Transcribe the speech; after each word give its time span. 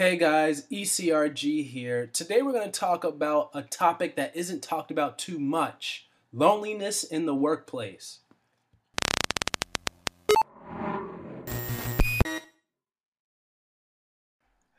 Hey 0.00 0.16
guys, 0.16 0.66
ECRG 0.72 1.68
here. 1.68 2.06
Today 2.06 2.40
we're 2.40 2.54
going 2.54 2.72
to 2.72 2.80
talk 2.80 3.04
about 3.04 3.50
a 3.52 3.60
topic 3.60 4.16
that 4.16 4.34
isn't 4.34 4.62
talked 4.62 4.90
about 4.90 5.18
too 5.18 5.38
much. 5.38 6.08
Loneliness 6.32 7.04
in 7.04 7.26
the 7.26 7.34
workplace. 7.34 8.20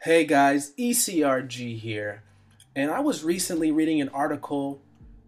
Hey 0.02 0.26
guys, 0.26 0.72
ECRG 0.72 1.77
here. 1.77 2.24
And 2.76 2.90
I 2.90 3.02
was 3.02 3.24
recently 3.24 3.72
reading 3.72 4.02
an 4.02 4.10
article 4.10 4.82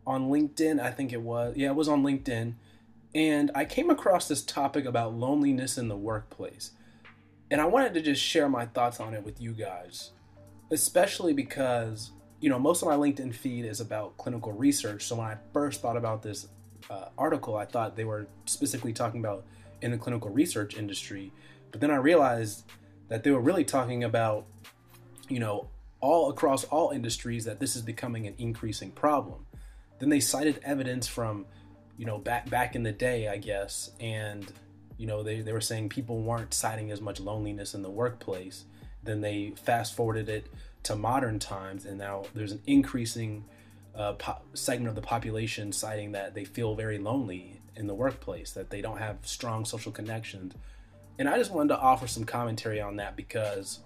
on 0.07 0.31
LinkedIn, 0.31 0.81
I 0.81 0.89
think 0.89 1.13
it 1.13 1.21
was. 1.21 1.55
Yeah, 1.55 1.67
it 1.67 1.75
was 1.75 1.87
on 1.87 2.01
LinkedIn. 2.01 2.55
And 3.13 3.51
I 3.53 3.63
came 3.65 3.91
across 3.91 4.27
this 4.27 4.41
topic 4.43 4.85
about 4.85 5.13
loneliness 5.13 5.77
in 5.77 5.87
the 5.87 5.95
workplace. 5.95 6.71
And 7.51 7.61
I 7.61 7.65
wanted 7.65 7.93
to 7.95 8.01
just 8.01 8.21
share 8.21 8.49
my 8.49 8.65
thoughts 8.65 8.99
on 8.99 9.13
it 9.13 9.23
with 9.23 9.39
you 9.39 9.51
guys, 9.51 10.11
especially 10.71 11.33
because, 11.33 12.11
you 12.39 12.49
know, 12.49 12.57
most 12.57 12.81
of 12.81 12.87
my 12.87 12.95
LinkedIn 12.95 13.33
feed 13.33 13.65
is 13.65 13.79
about 13.79 14.17
clinical 14.17 14.51
research. 14.51 15.03
So 15.03 15.15
when 15.15 15.27
I 15.27 15.37
first 15.53 15.81
thought 15.81 15.97
about 15.97 16.23
this 16.23 16.47
uh, 16.89 17.09
article, 17.17 17.55
I 17.55 17.65
thought 17.65 17.95
they 17.95 18.05
were 18.05 18.27
specifically 18.45 18.93
talking 18.93 19.19
about 19.19 19.45
in 19.81 19.91
the 19.91 19.97
clinical 19.97 20.31
research 20.31 20.75
industry. 20.75 21.31
But 21.71 21.81
then 21.81 21.91
I 21.91 21.97
realized 21.97 22.63
that 23.09 23.23
they 23.23 23.31
were 23.31 23.41
really 23.41 23.65
talking 23.65 24.03
about, 24.03 24.45
you 25.29 25.39
know, 25.39 25.67
all 25.99 26.29
across 26.29 26.63
all 26.65 26.89
industries 26.89 27.45
that 27.45 27.59
this 27.59 27.75
is 27.75 27.81
becoming 27.81 28.27
an 28.27 28.33
increasing 28.37 28.91
problem. 28.91 29.45
Then 29.99 30.09
they 30.09 30.19
cited 30.19 30.59
evidence 30.63 31.07
from, 31.07 31.45
you 31.97 32.05
know, 32.05 32.17
back 32.17 32.49
back 32.49 32.75
in 32.75 32.83
the 32.83 32.91
day, 32.91 33.27
I 33.27 33.37
guess, 33.37 33.91
and 33.99 34.51
you 34.97 35.07
know 35.07 35.23
they, 35.23 35.41
they 35.41 35.53
were 35.53 35.61
saying 35.61 35.89
people 35.89 36.21
weren't 36.21 36.53
citing 36.53 36.91
as 36.91 37.01
much 37.01 37.19
loneliness 37.19 37.73
in 37.73 37.81
the 37.81 37.89
workplace. 37.89 38.65
Then 39.03 39.21
they 39.21 39.53
fast 39.55 39.95
forwarded 39.95 40.29
it 40.29 40.47
to 40.83 40.95
modern 40.95 41.39
times, 41.39 41.85
and 41.85 41.97
now 41.97 42.23
there's 42.33 42.51
an 42.51 42.61
increasing 42.65 43.45
uh, 43.95 44.13
po- 44.13 44.41
segment 44.53 44.89
of 44.89 44.95
the 44.95 45.01
population 45.01 45.71
citing 45.71 46.13
that 46.13 46.33
they 46.33 46.45
feel 46.45 46.75
very 46.75 46.97
lonely 46.97 47.61
in 47.75 47.87
the 47.87 47.95
workplace, 47.95 48.51
that 48.51 48.69
they 48.69 48.81
don't 48.81 48.97
have 48.97 49.17
strong 49.23 49.65
social 49.65 49.91
connections. 49.91 50.53
And 51.19 51.29
I 51.29 51.37
just 51.37 51.51
wanted 51.51 51.69
to 51.69 51.79
offer 51.79 52.07
some 52.07 52.23
commentary 52.23 52.81
on 52.81 52.97
that 52.97 53.15
because 53.15 53.79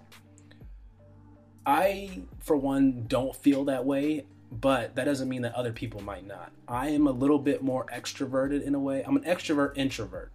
I, 1.66 2.22
for 2.40 2.56
one, 2.56 3.04
don't 3.06 3.36
feel 3.36 3.64
that 3.66 3.84
way, 3.84 4.26
but 4.50 4.94
that 4.96 5.04
doesn't 5.04 5.28
mean 5.28 5.42
that 5.42 5.54
other 5.54 5.72
people 5.72 6.00
might 6.02 6.26
not. 6.26 6.52
I 6.66 6.88
am 6.88 7.06
a 7.06 7.10
little 7.10 7.38
bit 7.38 7.62
more 7.62 7.84
extroverted 7.92 8.62
in 8.62 8.74
a 8.74 8.78
way. 8.78 9.04
I'm 9.06 9.16
an 9.16 9.24
extrovert 9.24 9.76
introvert. 9.76 10.32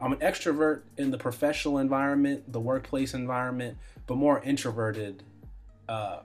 I'm 0.00 0.12
an 0.12 0.18
extrovert 0.18 0.82
in 0.98 1.10
the 1.10 1.18
professional 1.18 1.78
environment, 1.78 2.52
the 2.52 2.60
workplace 2.60 3.14
environment, 3.14 3.78
but 4.06 4.16
more 4.16 4.42
introverted, 4.42 5.22
uh, 5.88 6.20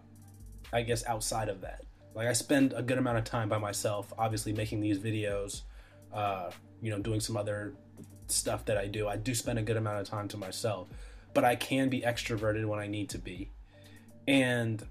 I 0.73 0.81
guess, 0.81 1.05
outside 1.05 1.49
of 1.49 1.61
that. 1.61 1.83
Like 2.13 2.27
I 2.27 2.33
spend 2.33 2.73
a 2.73 2.81
good 2.81 2.97
amount 2.97 3.17
of 3.17 3.23
time 3.23 3.47
by 3.47 3.57
myself, 3.57 4.13
obviously 4.17 4.51
making 4.51 4.81
these 4.81 4.99
videos, 4.99 5.61
uh, 6.13 6.51
you 6.81 6.91
know, 6.91 6.99
doing 6.99 7.21
some 7.21 7.37
other 7.37 7.73
stuff 8.27 8.65
that 8.65 8.77
I 8.77 8.87
do. 8.87 9.07
I 9.07 9.15
do 9.15 9.33
spend 9.33 9.59
a 9.59 9.61
good 9.61 9.77
amount 9.77 10.01
of 10.01 10.07
time 10.07 10.27
to 10.29 10.37
myself, 10.37 10.87
but 11.33 11.45
I 11.45 11.55
can 11.55 11.89
be 11.89 12.01
extroverted 12.01 12.65
when 12.65 12.79
I 12.79 12.87
need 12.87 13.09
to 13.09 13.17
be. 13.17 13.51
And 14.27 14.85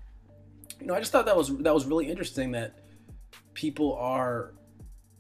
you 0.81 0.87
know, 0.87 0.95
I 0.95 1.01
just 1.01 1.13
thought 1.13 1.27
that 1.27 1.37
was 1.37 1.55
that 1.59 1.75
was 1.75 1.85
really 1.85 2.09
interesting 2.09 2.53
that 2.53 2.79
people 3.53 3.95
are 3.97 4.53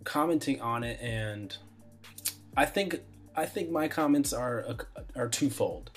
commenting 0.04 0.60
on 0.62 0.82
it 0.82 0.98
and 1.02 1.54
I 2.56 2.64
think 2.64 3.00
I 3.40 3.46
think 3.46 3.70
my 3.70 3.88
comments 3.88 4.34
are 4.34 4.76
are 5.16 5.28
twofold. 5.28 5.90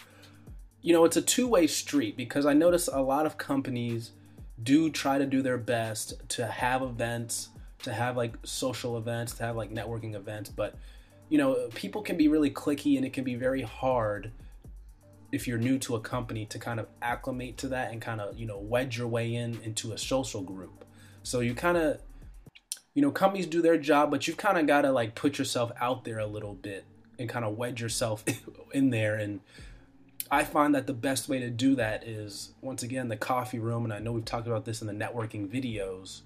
You 0.82 0.94
know, 0.94 1.04
it's 1.04 1.18
a 1.18 1.22
two-way 1.22 1.68
street 1.68 2.16
because 2.16 2.46
I 2.46 2.54
notice 2.54 2.88
a 2.88 3.02
lot 3.02 3.26
of 3.26 3.38
companies 3.38 4.12
do 4.62 4.90
try 4.90 5.18
to 5.18 5.26
do 5.26 5.42
their 5.42 5.58
best 5.58 6.14
to 6.30 6.48
have 6.48 6.82
events, 6.82 7.50
to 7.84 7.92
have 7.92 8.16
like 8.16 8.36
social 8.44 8.98
events, 8.98 9.34
to 9.34 9.44
have 9.44 9.58
like 9.58 9.74
networking 9.74 10.16
events, 10.16 10.50
but 10.50 10.76
you 11.28 11.38
know, 11.38 11.68
people 11.76 12.02
can 12.02 12.16
be 12.16 12.30
really 12.30 12.50
cliquey 12.50 12.96
and 12.96 13.06
it 13.06 13.12
can 13.12 13.26
be 13.26 13.36
very 13.36 13.62
hard 13.62 14.32
if 15.34 15.46
you're 15.46 15.58
new 15.58 15.78
to 15.80 15.96
a 15.96 16.00
company 16.00 16.46
to 16.46 16.58
kind 16.58 16.80
of 16.80 16.88
acclimate 17.02 17.58
to 17.58 17.68
that 17.70 17.92
and 17.92 18.02
kind 18.02 18.22
of, 18.22 18.38
you 18.38 18.46
know, 18.46 18.60
wedge 18.60 18.98
your 18.98 19.08
way 19.08 19.36
in 19.36 19.60
into 19.64 19.92
a 19.92 19.98
social 19.98 20.42
group. 20.42 20.86
So 21.24 21.42
you 21.42 21.54
kind 21.56 21.78
of 21.78 22.00
you 22.94 23.02
know, 23.02 23.12
companies 23.12 23.48
do 23.48 23.62
their 23.62 23.78
job, 23.78 24.12
but 24.12 24.28
you've 24.28 24.38
kind 24.38 24.58
of 24.58 24.66
got 24.66 24.84
to 24.84 24.92
like 24.94 25.14
put 25.14 25.38
yourself 25.38 25.72
out 25.82 26.06
there 26.06 26.20
a 26.20 26.28
little 26.28 26.54
bit 26.54 26.86
and 27.20 27.30
kind 27.30 27.46
of 27.46 27.58
wedge 27.58 27.82
yourself 27.82 28.24
in 28.74 28.90
there. 28.90 29.16
And 29.16 29.42
I 30.32 30.44
find 30.44 30.74
that 30.76 30.88
the 30.88 30.94
best 30.94 31.30
way 31.30 31.40
to 31.40 31.50
do 31.50 31.76
that 31.76 32.08
is 32.08 32.54
once 32.62 32.84
again 32.84 33.08
the 33.08 33.18
coffee 33.18 33.60
room. 33.60 33.84
And 33.84 33.94
I 33.94 34.00
know 34.00 34.12
we've 34.12 34.26
talked 34.26 34.48
about 34.48 34.66
this 34.66 34.82
in 34.82 34.88
the 34.88 34.94
networking 34.94 35.48
videos, 35.48 36.22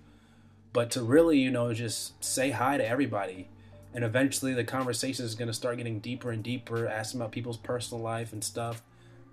but 0.73 0.91
to 0.91 1.03
really, 1.03 1.39
you 1.39 1.51
know, 1.51 1.73
just 1.73 2.23
say 2.23 2.51
hi 2.51 2.77
to 2.77 2.87
everybody. 2.87 3.49
And 3.93 4.03
eventually 4.03 4.53
the 4.53 4.63
conversation 4.63 5.25
is 5.25 5.35
going 5.35 5.47
to 5.47 5.53
start 5.53 5.77
getting 5.77 5.99
deeper 5.99 6.31
and 6.31 6.43
deeper, 6.43 6.87
asking 6.87 7.19
about 7.19 7.31
people's 7.31 7.57
personal 7.57 8.03
life 8.03 8.31
and 8.33 8.43
stuff. 8.43 8.81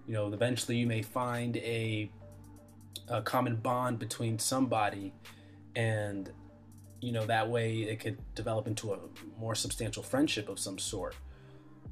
You 0.07 0.15
know, 0.15 0.33
eventually 0.33 0.77
you 0.77 0.87
may 0.87 1.03
find 1.03 1.57
a, 1.59 2.11
a 3.09 3.23
common 3.23 3.57
bond 3.57 3.99
between 3.99 4.39
somebody 4.39 5.13
and 5.77 6.31
you 7.01 7.13
know 7.13 7.27
that 7.27 7.51
way 7.51 7.83
it 7.83 8.01
could 8.01 8.17
develop 8.35 8.67
into 8.67 8.93
a 8.93 8.99
more 9.39 9.55
substantial 9.55 10.03
friendship 10.03 10.49
of 10.49 10.59
some 10.59 10.79
sort 10.79 11.15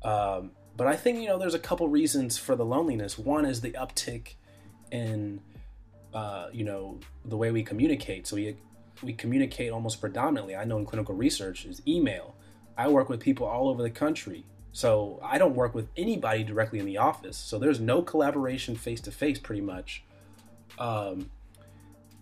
um, 0.04 0.52
but 0.76 0.86
I 0.86 0.96
think 0.96 1.20
you 1.20 1.28
know 1.28 1.38
there's 1.38 1.54
a 1.54 1.58
couple 1.58 1.88
reasons 1.88 2.38
for 2.38 2.56
the 2.56 2.64
loneliness. 2.64 3.18
One 3.18 3.44
is 3.44 3.60
the 3.60 3.72
uptick 3.72 4.34
in 4.90 5.40
uh, 6.14 6.48
you 6.52 6.64
know 6.64 6.98
the 7.24 7.36
way 7.36 7.50
we 7.50 7.62
communicate. 7.62 8.26
So 8.26 8.36
we 8.36 8.56
we 9.02 9.12
communicate 9.12 9.72
almost 9.72 10.00
predominantly. 10.00 10.56
I 10.56 10.64
know 10.64 10.78
in 10.78 10.86
clinical 10.86 11.14
research 11.14 11.64
is 11.64 11.82
email. 11.86 12.34
I 12.76 12.88
work 12.88 13.08
with 13.08 13.20
people 13.20 13.46
all 13.46 13.68
over 13.68 13.82
the 13.82 13.90
country. 13.90 14.44
So 14.72 15.20
I 15.22 15.36
don't 15.36 15.54
work 15.54 15.74
with 15.74 15.88
anybody 15.96 16.44
directly 16.44 16.78
in 16.78 16.86
the 16.86 16.96
office. 16.96 17.36
So 17.36 17.58
there's 17.58 17.78
no 17.78 18.00
collaboration 18.00 18.74
face 18.74 19.02
to 19.02 19.10
face 19.10 19.38
pretty 19.38 19.60
much. 19.60 20.02
Um, 20.78 21.30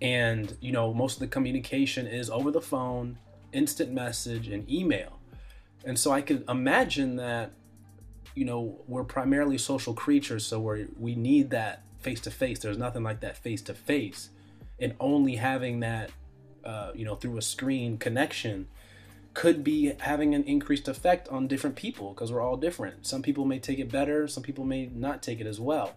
and 0.03 0.57
you 0.61 0.73
know 0.73 0.93
most 0.93 1.15
of 1.15 1.21
the 1.21 1.29
communication 1.29 2.07
is 2.07 2.31
over 2.31 2.51
the 2.51 2.61
phone, 2.61 3.19
instant 3.53 3.93
message, 3.93 4.49
and 4.49 4.69
email. 4.69 5.21
And 5.85 5.99
so 5.99 6.11
I 6.11 6.21
could 6.21 6.45
imagine 6.49 7.17
that 7.17 7.53
you 8.35 8.45
know, 8.45 8.81
we're 8.87 9.05
primarily 9.05 9.59
social 9.59 9.95
creatures, 9.95 10.47
so 10.47 10.61
we 10.61 10.87
we 10.99 11.15
need 11.15 11.51
that 11.51 11.83
face 11.99 12.21
to 12.23 12.31
face. 12.31 12.59
There's 12.59 12.79
nothing 12.79 13.03
like 13.03 13.21
that 13.21 13.37
face 13.37 13.63
to 13.63 13.75
face, 13.75 14.31
and 14.79 14.95
only 15.01 15.37
having 15.37 15.81
that, 15.81 16.11
uh, 16.65 16.93
you 16.95 17.05
know, 17.05 17.15
through 17.15 17.39
a 17.39 17.43
screen 17.43 17.99
connection 17.99 18.69
could 19.33 19.63
be 19.63 19.93
having 20.01 20.35
an 20.35 20.43
increased 20.45 20.89
effect 20.89 21.29
on 21.29 21.47
different 21.47 21.77
people 21.77 22.13
because 22.13 22.33
we're 22.33 22.43
all 22.43 22.57
different. 22.57 23.07
Some 23.07 23.23
people 23.23 23.45
may 23.45 23.59
take 23.59 23.79
it 23.79 23.91
better, 23.91 24.27
some 24.27 24.43
people 24.43 24.65
may 24.65 24.87
not 24.87 25.23
take 25.23 25.41
it 25.41 25.47
as 25.47 25.61
well. 25.61 25.95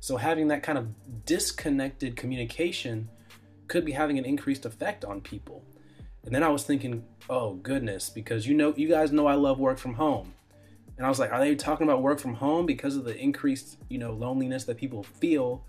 So 0.00 0.18
having 0.18 0.48
that 0.48 0.62
kind 0.62 0.76
of 0.76 0.88
disconnected 1.24 2.14
communication 2.14 3.08
could 3.68 3.86
be 3.86 3.92
having 3.92 4.18
an 4.18 4.26
increased 4.26 4.66
effect 4.66 5.04
on 5.04 5.22
people. 5.22 5.64
And 6.24 6.34
then 6.34 6.42
I 6.42 6.48
was 6.48 6.64
thinking, 6.64 7.04
oh 7.30 7.54
goodness, 7.54 8.10
because 8.10 8.46
you 8.46 8.54
know, 8.54 8.74
you 8.76 8.88
guys 8.88 9.12
know 9.12 9.26
I 9.26 9.34
love 9.34 9.58
work 9.58 9.78
from 9.78 9.94
home. 9.94 10.34
And 10.96 11.04
I 11.04 11.08
was 11.08 11.18
like, 11.18 11.32
are 11.32 11.40
they 11.40 11.54
talking 11.54 11.86
about 11.86 12.02
work 12.02 12.20
from 12.20 12.34
home 12.34 12.66
because 12.66 12.96
of 12.96 13.04
the 13.04 13.16
increased, 13.16 13.78
you 13.88 13.98
know, 13.98 14.12
loneliness 14.12 14.64
that 14.64 14.76
people 14.76 15.02
feel 15.02 15.64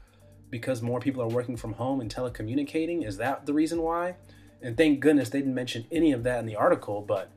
because 0.49 0.81
more 0.81 0.99
people 0.99 1.21
are 1.21 1.27
working 1.27 1.57
from 1.57 1.73
home 1.73 1.99
and 1.99 2.13
telecommunicating? 2.13 3.05
Is 3.05 3.17
that 3.17 3.45
the 3.45 3.53
reason 3.53 3.81
why? 3.81 4.15
And 4.61 4.77
thank 4.77 4.99
goodness 4.99 5.29
they 5.29 5.39
didn't 5.39 5.55
mention 5.55 5.85
any 5.91 6.11
of 6.11 6.23
that 6.23 6.39
in 6.39 6.45
the 6.45 6.55
article, 6.55 7.01
but 7.01 7.31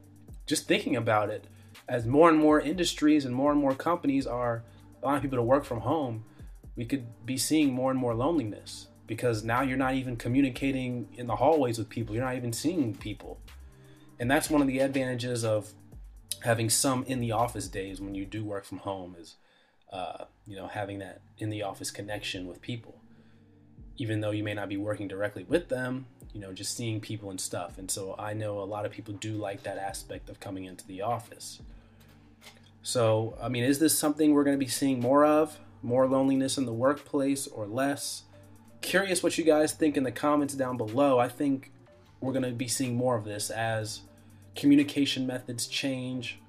just 0.47 0.67
thinking 0.67 0.97
about 0.97 1.31
it, 1.31 1.47
as 1.89 2.07
more 2.07 2.29
and 2.29 2.39
more 2.39 2.61
industries 2.61 3.25
and 3.25 3.35
more 3.35 3.53
and 3.53 3.61
more 3.61 3.75
companies 3.75 4.27
are 4.27 4.63
allowing 5.03 5.23
people 5.23 5.39
to 5.39 5.43
work 5.43 5.65
from 5.65 5.81
home, 5.81 6.25
we 6.77 6.85
could 6.85 7.07
be 7.25 7.37
seeing 7.37 7.73
more 7.73 7.91
and 7.91 7.99
more 7.99 8.15
loneliness 8.15 8.89
because 9.07 9.43
now 9.43 9.63
you're 9.63 9.77
not 9.77 9.95
even 9.95 10.17
communicating 10.17 11.09
in 11.17 11.27
the 11.27 11.37
hallways 11.37 11.79
with 11.79 11.89
people. 11.89 12.15
You're 12.15 12.25
not 12.25 12.37
even 12.37 12.53
seeing 12.53 12.95
people. 12.95 13.41
And 14.21 14.31
that's 14.31 14.51
one 14.51 14.61
of 14.61 14.69
the 14.69 14.81
advantages 14.81 15.45
of 15.45 15.73
having 16.43 16.71
some 16.71 17.05
in 17.05 17.21
the 17.21 17.33
office 17.33 17.69
days 17.69 18.01
when 18.01 18.15
you 18.15 18.25
do 18.25 18.45
work 18.45 18.65
from 18.65 18.79
home 18.79 19.17
is 19.19 19.37
uh, 19.93 20.25
you 20.47 20.57
know 20.57 20.67
having 20.67 20.99
that 20.99 21.21
in 21.39 21.51
the 21.51 21.63
office 21.63 21.91
connection 21.91 22.47
with 22.47 22.61
people 22.61 23.01
even 23.99 24.21
though 24.21 24.31
you 24.31 24.45
may 24.45 24.55
not 24.55 24.69
be 24.69 24.77
working 24.77 25.09
directly 25.09 25.45
with 25.45 25.69
them, 25.69 26.07
you 26.33 26.41
know, 26.41 26.53
just 26.53 26.77
seeing 26.77 27.01
people 27.01 27.31
and 27.31 27.41
stuff. 27.41 27.79
And 27.79 27.91
so 27.91 28.15
I 28.19 28.33
know 28.33 28.61
a 28.61 28.65
lot 28.65 28.87
of 28.87 28.93
people 28.93 29.15
do 29.15 29.33
like 29.33 29.65
that 29.65 29.77
aspect 29.77 30.31
of 30.31 30.41
coming 30.41 30.65
into 30.65 30.87
the 30.87 31.03
office. 31.03 31.61
So, 32.83 33.37
I 33.43 33.49
mean, 33.49 33.65
is 33.65 33.81
this 33.81 33.99
something 33.99 34.33
we're 34.33 34.45
going 34.45 34.57
to 34.57 34.65
be 34.65 34.71
seeing 34.71 35.01
more 35.01 35.25
of? 35.25 35.59
More 35.83 36.07
loneliness 36.07 36.57
in 36.57 36.65
the 36.65 36.73
workplace 36.73 37.47
or 37.49 37.67
less? 37.67 38.23
Curious 38.81 39.23
what 39.23 39.37
you 39.37 39.45
guys 39.45 39.73
think 39.73 39.97
in 39.97 40.05
the 40.05 40.13
comments 40.13 40.55
down 40.55 40.77
below. 40.77 41.19
I 41.19 41.29
think 41.29 41.73
we're 42.21 42.33
going 42.33 42.45
to 42.45 42.53
be 42.53 42.69
seeing 42.69 42.95
more 42.95 43.17
of 43.17 43.25
this 43.25 43.51
as 43.51 44.03
communication 44.59 45.25
methods 45.25 45.69
change 45.69 46.41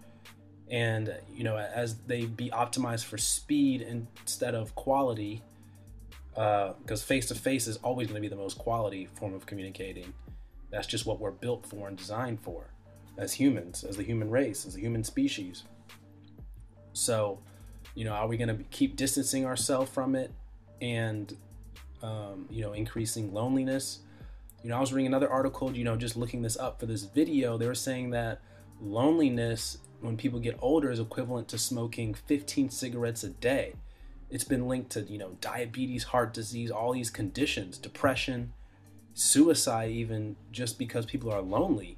and 0.71 1.15
you 1.31 1.43
know 1.43 1.57
as 1.57 1.97
they 2.07 2.25
be 2.25 2.49
optimized 2.49 3.05
for 3.05 3.19
speed 3.19 3.81
instead 3.81 4.55
of 4.55 4.73
quality 4.73 5.43
because 6.33 7.03
face 7.03 7.27
to 7.27 7.35
face 7.35 7.67
is 7.67 7.77
always 7.77 8.07
going 8.07 8.15
to 8.15 8.21
be 8.21 8.27
the 8.27 8.35
most 8.35 8.57
quality 8.57 9.07
form 9.13 9.33
of 9.33 9.45
communicating. 9.45 10.13
That's 10.71 10.87
just 10.87 11.05
what 11.05 11.19
we're 11.19 11.31
built 11.31 11.65
for 11.65 11.87
and 11.87 11.97
designed 11.97 12.39
for 12.41 12.71
as 13.17 13.33
humans 13.33 13.83
as 13.83 13.97
the 13.97 14.03
human 14.03 14.29
race 14.29 14.65
as 14.65 14.75
a 14.75 14.79
human 14.79 15.03
species. 15.03 15.65
So 16.93 17.39
you 17.93 18.05
know 18.05 18.13
are 18.13 18.27
we 18.27 18.37
going 18.37 18.57
to 18.57 18.63
keep 18.71 18.95
distancing 18.95 19.45
ourselves 19.45 19.91
from 19.91 20.15
it 20.15 20.31
and 20.81 21.37
um, 22.01 22.47
you 22.49 22.63
know 22.63 22.73
increasing 22.73 23.33
loneliness 23.33 23.99
you 24.63 24.69
know 24.69 24.77
i 24.77 24.79
was 24.79 24.93
reading 24.93 25.07
another 25.07 25.29
article 25.29 25.75
you 25.75 25.83
know 25.83 25.95
just 25.95 26.15
looking 26.15 26.41
this 26.41 26.57
up 26.57 26.79
for 26.79 26.85
this 26.85 27.03
video 27.03 27.57
they 27.57 27.67
were 27.67 27.75
saying 27.75 28.09
that 28.09 28.41
loneliness 28.81 29.77
when 30.01 30.17
people 30.17 30.39
get 30.39 30.57
older 30.61 30.91
is 30.91 30.99
equivalent 30.99 31.47
to 31.49 31.57
smoking 31.57 32.13
15 32.13 32.69
cigarettes 32.69 33.23
a 33.23 33.29
day. 33.29 33.73
It's 34.29 34.43
been 34.43 34.67
linked 34.67 34.91
to, 34.91 35.01
you 35.01 35.17
know, 35.17 35.37
diabetes, 35.41 36.05
heart 36.05 36.33
disease, 36.33 36.71
all 36.71 36.93
these 36.93 37.09
conditions, 37.09 37.77
depression, 37.77 38.53
suicide 39.13 39.91
even 39.91 40.35
just 40.51 40.77
because 40.79 41.05
people 41.05 41.31
are 41.31 41.41
lonely. 41.41 41.97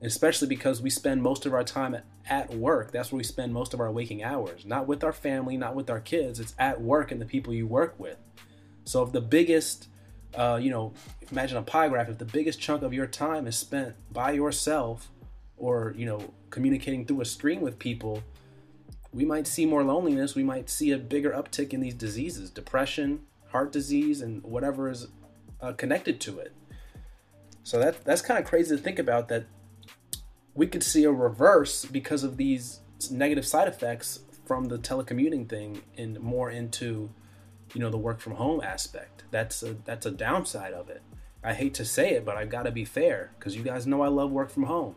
especially 0.00 0.46
because 0.46 0.80
we 0.80 0.88
spend 0.88 1.20
most 1.20 1.44
of 1.44 1.52
our 1.52 1.64
time 1.64 1.96
at 2.28 2.54
work. 2.54 2.92
That's 2.92 3.10
where 3.10 3.16
we 3.16 3.24
spend 3.24 3.52
most 3.52 3.74
of 3.74 3.80
our 3.80 3.90
waking 3.90 4.22
hours. 4.22 4.64
Not 4.64 4.86
with 4.86 5.02
our 5.02 5.12
family, 5.12 5.56
not 5.56 5.74
with 5.74 5.90
our 5.90 5.98
kids. 5.98 6.38
It's 6.38 6.54
at 6.56 6.80
work 6.80 7.10
and 7.10 7.20
the 7.20 7.26
people 7.26 7.52
you 7.52 7.66
work 7.66 7.98
with. 7.98 8.16
So 8.84 9.02
if 9.02 9.10
the 9.10 9.20
biggest 9.20 9.88
uh, 10.34 10.58
you 10.60 10.70
know, 10.70 10.92
imagine 11.30 11.56
a 11.56 11.62
pie 11.62 11.88
graph. 11.88 12.08
If 12.08 12.18
the 12.18 12.24
biggest 12.24 12.60
chunk 12.60 12.82
of 12.82 12.92
your 12.92 13.06
time 13.06 13.46
is 13.46 13.56
spent 13.56 13.94
by 14.12 14.32
yourself 14.32 15.10
or 15.58 15.94
you 15.96 16.06
know 16.06 16.32
communicating 16.50 17.04
through 17.04 17.20
a 17.20 17.24
screen 17.24 17.60
with 17.60 17.78
people 17.78 18.22
we 19.12 19.24
might 19.24 19.46
see 19.46 19.66
more 19.66 19.82
loneliness 19.82 20.34
we 20.34 20.42
might 20.42 20.70
see 20.70 20.90
a 20.92 20.98
bigger 20.98 21.30
uptick 21.30 21.72
in 21.72 21.80
these 21.80 21.94
diseases 21.94 22.50
depression 22.50 23.20
heart 23.48 23.72
disease 23.72 24.22
and 24.22 24.42
whatever 24.42 24.88
is 24.88 25.08
uh, 25.60 25.72
connected 25.72 26.20
to 26.20 26.38
it 26.38 26.52
so 27.62 27.78
that 27.78 28.04
that's 28.04 28.22
kind 28.22 28.38
of 28.38 28.46
crazy 28.46 28.76
to 28.76 28.82
think 28.82 28.98
about 28.98 29.28
that 29.28 29.44
we 30.54 30.66
could 30.66 30.82
see 30.82 31.04
a 31.04 31.10
reverse 31.10 31.84
because 31.84 32.24
of 32.24 32.36
these 32.36 32.80
negative 33.10 33.46
side 33.46 33.68
effects 33.68 34.20
from 34.46 34.66
the 34.66 34.78
telecommuting 34.78 35.48
thing 35.48 35.82
and 35.96 36.18
more 36.20 36.50
into 36.50 37.10
you 37.74 37.80
know 37.80 37.90
the 37.90 37.98
work 37.98 38.20
from 38.20 38.34
home 38.34 38.60
aspect 38.60 39.24
that's 39.30 39.62
a 39.62 39.74
that's 39.84 40.06
a 40.06 40.10
downside 40.10 40.72
of 40.72 40.88
it 40.88 41.02
i 41.44 41.52
hate 41.52 41.74
to 41.74 41.84
say 41.84 42.10
it 42.10 42.24
but 42.24 42.36
I've 42.36 42.50
got 42.50 42.64
to 42.64 42.70
be 42.70 42.84
fair 42.84 43.32
because 43.38 43.56
you 43.56 43.62
guys 43.62 43.86
know 43.86 44.02
i 44.02 44.08
love 44.08 44.30
work 44.30 44.50
from 44.50 44.64
home 44.64 44.94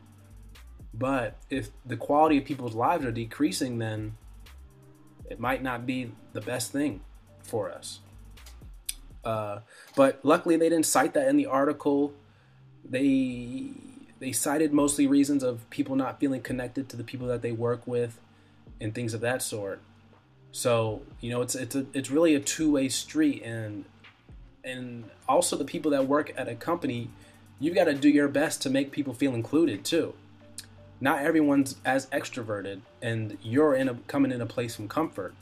but 0.93 1.37
if 1.49 1.69
the 1.85 1.95
quality 1.95 2.37
of 2.37 2.45
people's 2.45 2.75
lives 2.75 3.05
are 3.05 3.11
decreasing, 3.11 3.77
then 3.77 4.17
it 5.29 5.39
might 5.39 5.63
not 5.63 5.85
be 5.85 6.11
the 6.33 6.41
best 6.41 6.71
thing 6.71 7.01
for 7.43 7.71
us. 7.71 7.99
Uh, 9.23 9.59
but 9.95 10.19
luckily, 10.23 10.57
they 10.57 10.69
didn't 10.69 10.85
cite 10.85 11.13
that 11.13 11.27
in 11.27 11.37
the 11.37 11.45
article. 11.45 12.13
They 12.83 13.69
they 14.19 14.31
cited 14.31 14.73
mostly 14.73 15.07
reasons 15.07 15.43
of 15.43 15.67
people 15.69 15.95
not 15.95 16.19
feeling 16.19 16.41
connected 16.41 16.89
to 16.89 16.97
the 16.97 17.03
people 17.03 17.27
that 17.27 17.41
they 17.41 17.51
work 17.51 17.87
with, 17.87 18.19
and 18.81 18.93
things 18.93 19.13
of 19.13 19.21
that 19.21 19.41
sort. 19.41 19.81
So 20.51 21.01
you 21.19 21.31
know, 21.31 21.41
it's 21.41 21.55
it's 21.55 21.75
a, 21.75 21.85
it's 21.93 22.09
really 22.09 22.35
a 22.35 22.39
two 22.39 22.71
way 22.71 22.89
street, 22.89 23.43
and 23.43 23.85
and 24.63 25.09
also 25.27 25.55
the 25.55 25.65
people 25.65 25.91
that 25.91 26.07
work 26.07 26.33
at 26.37 26.47
a 26.47 26.55
company, 26.55 27.09
you've 27.59 27.75
got 27.75 27.85
to 27.85 27.93
do 27.93 28.09
your 28.09 28.27
best 28.27 28.61
to 28.63 28.69
make 28.69 28.91
people 28.91 29.13
feel 29.13 29.33
included 29.33 29.83
too. 29.83 30.13
Not 30.99 31.23
everyone's 31.23 31.77
as 31.83 32.05
extroverted 32.07 32.81
and 33.01 33.37
you're 33.41 33.73
in 33.73 33.89
a 33.89 33.95
coming 34.07 34.31
in 34.31 34.41
a 34.41 34.45
place 34.45 34.75
from 34.75 34.87
comfort. 34.87 35.33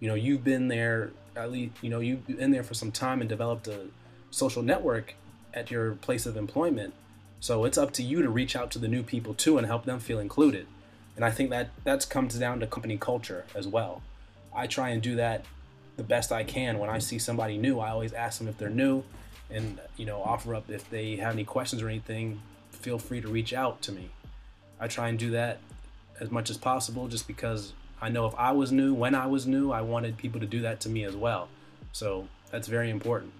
You 0.00 0.08
know 0.08 0.14
you've 0.14 0.44
been 0.44 0.68
there 0.68 1.10
at 1.36 1.50
least 1.50 1.74
you 1.82 1.90
know 1.90 2.00
you've 2.00 2.26
been 2.26 2.52
there 2.52 2.62
for 2.62 2.74
some 2.74 2.92
time 2.92 3.20
and 3.20 3.28
developed 3.28 3.68
a 3.68 3.88
social 4.30 4.62
network 4.62 5.14
at 5.52 5.70
your 5.70 5.92
place 5.96 6.26
of 6.26 6.36
employment. 6.36 6.94
So 7.40 7.64
it's 7.64 7.76
up 7.76 7.92
to 7.94 8.02
you 8.02 8.22
to 8.22 8.30
reach 8.30 8.56
out 8.56 8.70
to 8.70 8.78
the 8.78 8.88
new 8.88 9.02
people 9.02 9.34
too 9.34 9.58
and 9.58 9.66
help 9.66 9.84
them 9.84 9.98
feel 9.98 10.18
included. 10.18 10.66
And 11.16 11.24
i 11.24 11.30
think 11.30 11.50
that 11.50 11.70
that 11.84 12.08
comes 12.08 12.38
down 12.38 12.60
to 12.60 12.66
company 12.66 12.96
culture 12.96 13.44
as 13.54 13.68
well 13.68 14.02
i 14.54 14.66
try 14.66 14.90
and 14.90 15.02
do 15.02 15.16
that 15.16 15.44
the 15.96 16.02
best 16.02 16.32
i 16.32 16.42
can 16.42 16.78
when 16.78 16.90
i 16.90 16.98
see 16.98 17.18
somebody 17.18 17.56
new 17.56 17.78
i 17.78 17.90
always 17.90 18.12
ask 18.12 18.38
them 18.38 18.48
if 18.48 18.58
they're 18.58 18.68
new 18.68 19.02
and 19.50 19.80
you 19.96 20.06
know 20.06 20.22
offer 20.22 20.54
up 20.54 20.70
if 20.70 20.88
they 20.90 21.16
have 21.16 21.32
any 21.32 21.44
questions 21.44 21.82
or 21.82 21.88
anything 21.88 22.40
feel 22.70 22.98
free 22.98 23.20
to 23.20 23.28
reach 23.28 23.52
out 23.52 23.80
to 23.82 23.92
me 23.92 24.10
I 24.80 24.86
try 24.88 25.08
and 25.08 25.18
do 25.18 25.30
that 25.30 25.58
as 26.20 26.30
much 26.30 26.50
as 26.50 26.56
possible 26.56 27.08
just 27.08 27.26
because 27.26 27.72
I 28.00 28.08
know 28.08 28.26
if 28.26 28.34
I 28.36 28.52
was 28.52 28.72
new, 28.72 28.92
when 28.92 29.14
I 29.14 29.26
was 29.26 29.46
new, 29.46 29.72
I 29.72 29.80
wanted 29.80 30.16
people 30.16 30.40
to 30.40 30.46
do 30.46 30.60
that 30.62 30.80
to 30.80 30.88
me 30.88 31.04
as 31.04 31.16
well. 31.16 31.48
So 31.92 32.28
that's 32.50 32.68
very 32.68 32.90
important. 32.90 33.32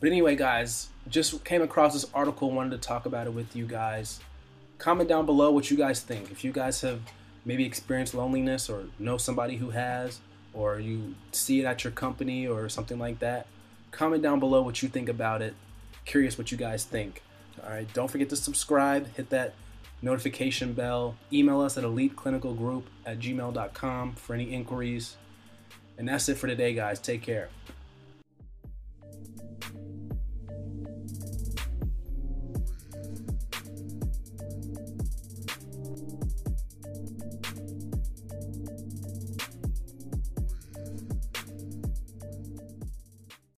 But 0.00 0.08
anyway, 0.08 0.36
guys, 0.36 0.88
just 1.08 1.44
came 1.44 1.62
across 1.62 1.94
this 1.94 2.06
article, 2.14 2.50
wanted 2.50 2.70
to 2.70 2.78
talk 2.78 3.06
about 3.06 3.26
it 3.26 3.32
with 3.32 3.56
you 3.56 3.66
guys. 3.66 4.20
Comment 4.78 5.08
down 5.08 5.26
below 5.26 5.50
what 5.50 5.70
you 5.70 5.76
guys 5.76 6.00
think. 6.00 6.30
If 6.30 6.44
you 6.44 6.52
guys 6.52 6.80
have 6.82 7.00
maybe 7.44 7.64
experienced 7.64 8.14
loneliness 8.14 8.68
or 8.68 8.84
know 8.98 9.16
somebody 9.16 9.56
who 9.56 9.70
has, 9.70 10.20
or 10.52 10.78
you 10.78 11.14
see 11.32 11.60
it 11.60 11.64
at 11.64 11.84
your 11.84 11.92
company 11.92 12.46
or 12.46 12.68
something 12.68 12.98
like 12.98 13.18
that, 13.18 13.46
comment 13.90 14.22
down 14.22 14.40
below 14.40 14.62
what 14.62 14.82
you 14.82 14.88
think 14.88 15.08
about 15.08 15.42
it. 15.42 15.54
Curious 16.04 16.38
what 16.38 16.52
you 16.52 16.58
guys 16.58 16.84
think. 16.84 17.22
All 17.62 17.70
right, 17.70 17.92
don't 17.94 18.10
forget 18.10 18.28
to 18.30 18.36
subscribe, 18.36 19.14
hit 19.14 19.30
that 19.30 19.54
notification 20.02 20.74
bell. 20.74 21.16
Email 21.32 21.60
us 21.60 21.76
at 21.76 21.84
eliteclinicalgroup 21.84 22.84
at 23.06 23.18
gmail.com 23.18 24.12
for 24.14 24.34
any 24.34 24.52
inquiries. 24.52 25.16
And 25.96 26.08
that's 26.08 26.28
it 26.28 26.36
for 26.36 26.46
today, 26.46 26.74
guys. 26.74 27.00
Take 27.00 27.22
care. 27.22 27.48